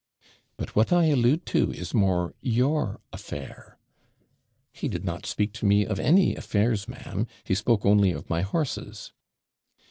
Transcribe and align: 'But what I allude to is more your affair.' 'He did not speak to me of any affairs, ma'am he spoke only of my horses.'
'But 0.57 0.75
what 0.75 0.91
I 0.91 1.09
allude 1.09 1.45
to 1.53 1.71
is 1.71 1.93
more 1.93 2.33
your 2.41 3.01
affair.' 3.13 3.77
'He 4.71 4.87
did 4.87 5.05
not 5.05 5.27
speak 5.27 5.53
to 5.53 5.65
me 5.67 5.85
of 5.85 5.99
any 5.99 6.35
affairs, 6.35 6.87
ma'am 6.87 7.27
he 7.43 7.53
spoke 7.53 7.85
only 7.85 8.11
of 8.11 8.27
my 8.27 8.41
horses.' 8.41 9.11